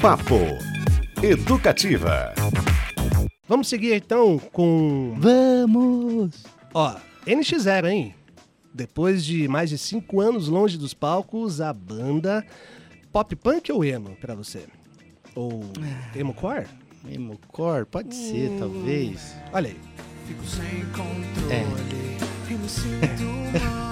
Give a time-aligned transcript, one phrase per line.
[0.00, 0.38] Papo
[1.22, 2.32] Educativa.
[3.48, 5.14] Vamos seguir então com.
[5.18, 6.44] Vamos!
[6.72, 6.94] Ó,
[7.26, 8.14] NX0, hein?
[8.72, 12.46] Depois de mais de cinco anos longe dos palcos, a banda
[13.12, 14.66] pop punk ou emo pra você?
[15.34, 15.64] Ou
[16.14, 16.66] emo core?
[17.10, 17.86] Emo Core?
[17.86, 19.34] Pode ser, talvez.
[19.52, 19.80] Olha aí.
[20.26, 22.18] Fico sem controle
[22.50, 23.84] e me sinto mal.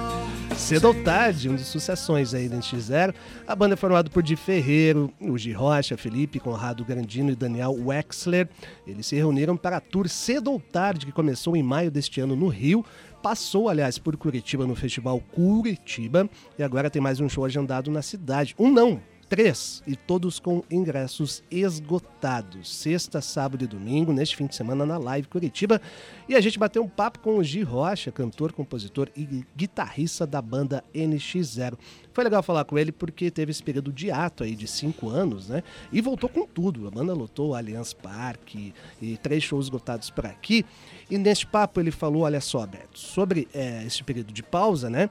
[0.66, 3.14] Cedo ou tarde, um dos sucessões aí da NX0.
[3.46, 7.72] A banda é formada por Di Ferreiro, o Gi Rocha, Felipe, Conrado Grandino e Daniel
[7.72, 8.48] Wexler.
[8.84, 12.34] Eles se reuniram para a tour Cedo ou Tarde, que começou em maio deste ano
[12.34, 12.84] no Rio.
[13.22, 16.28] Passou, aliás, por Curitiba no Festival Curitiba.
[16.58, 18.52] E agora tem mais um show agendado na cidade.
[18.58, 19.82] Um não, três.
[19.86, 22.74] E todos com ingressos esgotados.
[22.74, 25.80] Sexta, sábado e domingo, neste fim de semana, na Live Curitiba.
[26.28, 30.40] E a gente bateu um papo com o Gi Rocha, cantor, compositor e guitarrista da
[30.40, 31.74] banda NX0.
[32.12, 35.48] Foi legal falar com ele porque teve esse período de ato aí de cinco anos,
[35.48, 35.62] né?
[35.92, 36.86] E voltou com tudo.
[36.88, 40.64] A banda lotou Allianz Parque e três shows esgotados por aqui.
[41.10, 45.10] E neste papo ele falou, olha só, Beto, sobre é, esse período de pausa, né?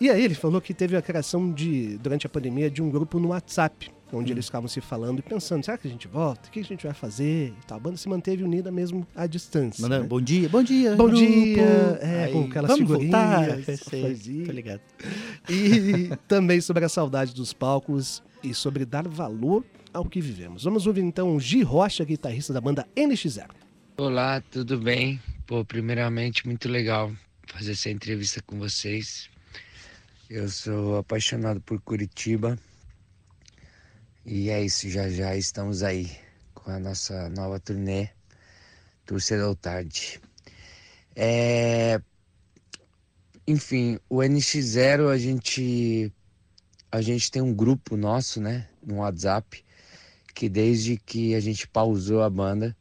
[0.00, 3.18] E aí ele falou que teve a criação de, durante a pandemia, de um grupo
[3.18, 6.48] no WhatsApp, onde eles ficavam se falando e pensando, será que a gente volta?
[6.48, 7.48] O que a gente vai fazer?
[7.48, 7.78] E tal.
[7.78, 9.82] A banda se manteve unida mesmo à distância.
[9.82, 10.08] Mandando né?
[10.08, 10.94] bom dia, bom dia.
[10.94, 11.26] Bom grupo.
[11.26, 14.46] dia, é, Aí, com aquelas vamos figurinhas, voltar.
[14.46, 14.80] Tô ligado.
[15.50, 20.62] E também sobre a saudade dos palcos e sobre dar valor ao que vivemos.
[20.62, 23.48] Vamos ouvir então o Gi Rocha, guitarrista da banda NX0.
[23.96, 25.20] Olá, tudo bem?
[25.44, 27.10] Pô, primeiramente, muito legal
[27.46, 29.28] fazer essa entrevista com vocês.
[30.30, 32.58] Eu sou apaixonado por Curitiba.
[34.26, 36.14] E é isso, já já estamos aí
[36.52, 38.10] com a nossa nova turnê,
[39.06, 40.20] Torcedor Tarde.
[41.16, 41.98] É...
[43.46, 46.12] Enfim, o NX0 a gente
[46.92, 49.64] a gente tem um grupo nosso, né, no WhatsApp,
[50.34, 52.76] que desde que a gente pausou a banda,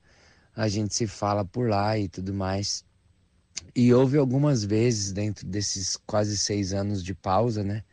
[0.53, 2.83] a gente se fala por lá e tudo mais.
[3.77, 7.83] E houve algumas vezes dentro desses quase seis anos de pausa, né?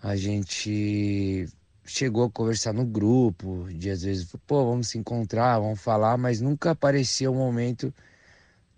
[0.00, 1.48] A gente
[1.84, 6.40] chegou a conversar no grupo, de às vezes, pô, vamos se encontrar, vamos falar, mas
[6.40, 7.92] nunca aparecia o momento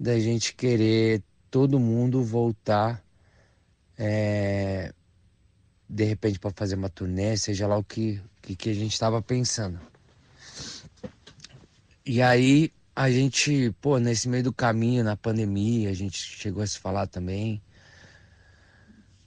[0.01, 3.05] da gente querer todo mundo voltar,
[3.99, 4.95] é,
[5.87, 9.21] de repente, para fazer uma turnê, seja lá o que, que, que a gente estava
[9.21, 9.79] pensando.
[12.07, 16.67] E aí a gente, pô, nesse meio do caminho, na pandemia, a gente chegou a
[16.67, 17.63] se falar também.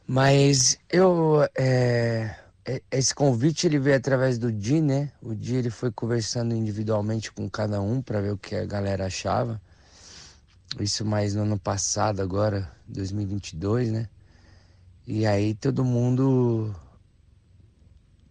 [0.05, 5.09] Mas eu, é, é- esse convite ele veio através do Di, né?
[5.21, 9.05] O Di ele foi conversando individualmente com cada um para ver o que a galera
[9.05, 9.61] achava.
[10.77, 14.09] Isso mais no ano passado, agora, 2022, né?
[15.07, 16.75] E aí todo mundo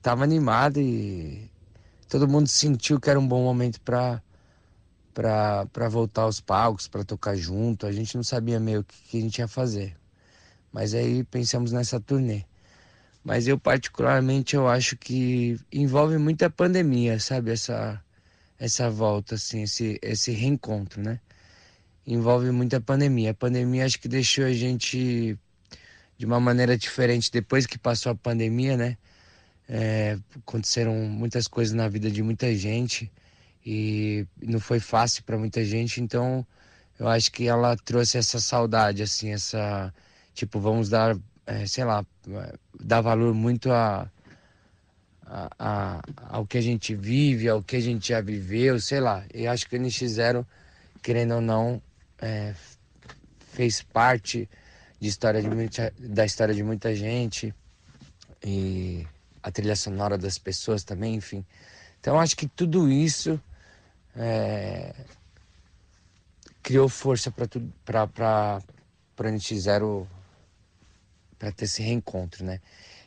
[0.02, 1.50] tava animado e
[2.10, 4.22] todo mundo sentiu que era um bom momento para
[5.14, 7.86] para voltar aos palcos, para tocar junto.
[7.86, 9.96] A gente não sabia meio o que, que a gente ia fazer.
[10.72, 12.44] Mas aí pensamos nessa turnê.
[13.24, 17.50] Mas eu particularmente eu acho que envolve muito a pandemia, sabe?
[17.52, 18.02] Essa
[18.58, 21.20] essa volta assim, esse esse reencontro, né?
[22.06, 23.32] Envolve muito a pandemia.
[23.32, 25.38] A pandemia acho que deixou a gente
[26.18, 28.96] de uma maneira diferente depois que passou a pandemia, né?
[29.68, 33.10] É, aconteceram muitas coisas na vida de muita gente
[33.64, 36.46] e não foi fácil para muita gente, então
[36.98, 39.92] eu acho que ela trouxe essa saudade, assim, essa
[40.34, 41.16] tipo vamos dar,
[41.46, 42.04] é, sei lá,
[42.80, 44.10] dar valor muito a,
[45.22, 49.24] a, a- ao que a gente vive, ao que a gente já viveu, sei lá.
[49.34, 50.46] E acho que o NX0,
[51.02, 51.82] querendo ou não,
[52.20, 52.54] é,
[53.38, 54.48] fez parte
[55.00, 57.54] de história de muita, da história de muita gente
[58.44, 59.06] e
[59.42, 61.44] a trilha sonora das pessoas também, enfim.
[62.00, 63.40] Então acho que tudo isso
[64.16, 64.94] é,
[66.62, 68.62] criou força para tudo para para
[69.16, 70.06] para NX0
[71.38, 72.60] para ter esse reencontro, né?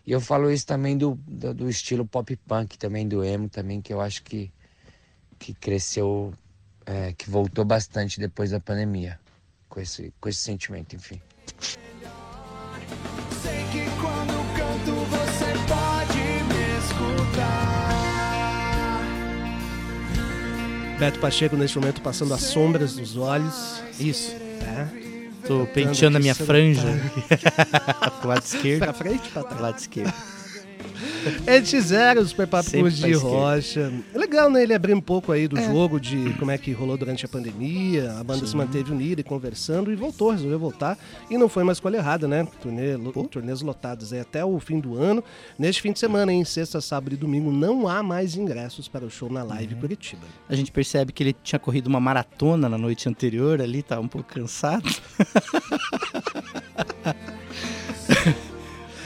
[0.05, 3.81] E eu falo isso também do, do, do estilo pop punk, também do emo, também
[3.81, 4.51] que eu acho que
[5.39, 6.33] que cresceu,
[6.85, 9.19] é, que voltou bastante depois da pandemia,
[9.69, 11.21] com esse com esse sentimento, enfim.
[20.99, 23.81] Beto Pacheco, neste momento, passando as sombras dos olhos.
[23.99, 24.35] Isso.
[24.59, 24.87] Tá?
[25.47, 26.81] Tô penteando a minha franja
[28.21, 28.79] pro lado esquerdo.
[28.79, 29.61] Pra frente, pra Pro trás.
[29.61, 30.13] lado esquerdo.
[31.45, 33.27] NX0, o Super Papo com Sempre o pra Gi esquerda.
[33.27, 33.93] Rocha.
[34.13, 34.63] É legal, né?
[34.63, 38.13] Ele abrir um pouco aí do jogo, de como é que rolou durante a pandemia.
[38.19, 40.97] A banda se manteve unida e conversando e voltou, resolveu voltar.
[41.29, 42.47] E não foi uma escolha errada, né?
[42.61, 42.97] Turnê,
[43.29, 45.23] turnês lotados aí até o fim do ano.
[45.57, 49.09] Neste fim de semana, em sexta, sábado e domingo, não há mais ingressos para o
[49.09, 50.23] show na Live Curitiba.
[50.49, 54.07] A gente percebe que ele tinha corrido uma maratona na noite anterior ali, tava um
[54.07, 54.87] pouco cansado.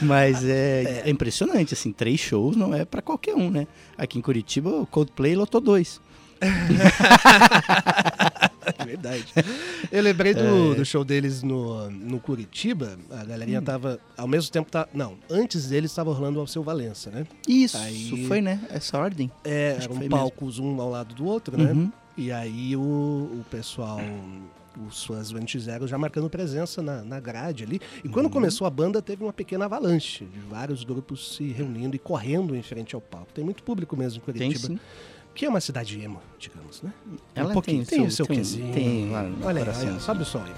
[0.01, 3.67] Mas é, é impressionante, assim, três shows não é pra qualquer um, né?
[3.97, 5.99] Aqui em Curitiba, o Coldplay lotou dois.
[6.39, 6.47] É
[8.85, 9.25] verdade.
[9.91, 12.97] Eu lembrei do, do show deles no, no Curitiba.
[13.09, 13.99] A galerinha tava.
[14.15, 14.69] Ao mesmo tempo.
[14.69, 17.25] Tá, não, antes deles estava rolando o Alceu Valença, né?
[17.47, 18.61] Isso, Aí- foi, né?
[18.69, 19.31] Essa ordem.
[19.44, 21.71] É, eram palcos um ao lado do outro, né?
[21.71, 21.91] Uhum.
[22.15, 23.99] E aí o, o pessoal,
[24.88, 27.79] os fãs do NX0 já marcando presença na, na grade ali.
[28.03, 28.13] E Uhum.
[28.13, 32.56] quando começou a banda, teve uma pequena avalanche de vários grupos se reunindo e correndo
[32.56, 33.31] em frente ao palco.
[33.33, 34.68] Tem muito público mesmo em Tem Curitiba.
[34.68, 34.79] sim.
[35.33, 36.91] Que é uma cidade emo, digamos, né?
[37.35, 37.85] Ela um pouquinho.
[37.85, 38.74] tem Tem, o o seu seu- tem- quesinho.
[38.74, 39.89] tem lá no Olha aí, coração.
[39.91, 40.51] olha, sobe o som aí.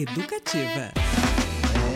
[0.00, 0.92] Educativa.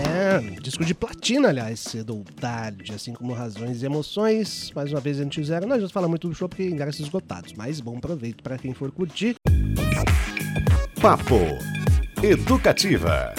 [0.07, 4.71] É, disco de platina, aliás, cedo ou tarde, assim como Razões e Emoções.
[4.75, 5.65] Mais uma vez, NX0.
[5.65, 8.91] Nós já falamos muito do show porque ingressos esgotados, mas bom proveito para quem for
[8.93, 9.37] curtir.
[11.01, 11.41] Papo
[12.23, 13.33] Educativa.